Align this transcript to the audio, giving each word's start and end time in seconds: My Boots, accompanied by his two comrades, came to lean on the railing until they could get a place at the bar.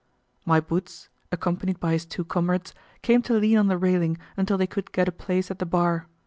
My 0.47 0.59
Boots, 0.59 1.09
accompanied 1.31 1.79
by 1.79 1.91
his 1.91 2.07
two 2.07 2.25
comrades, 2.25 2.73
came 3.03 3.21
to 3.21 3.35
lean 3.35 3.59
on 3.59 3.67
the 3.67 3.77
railing 3.77 4.17
until 4.35 4.57
they 4.57 4.65
could 4.65 4.91
get 4.91 5.07
a 5.07 5.11
place 5.11 5.51
at 5.51 5.59
the 5.59 5.65
bar. 5.67 6.07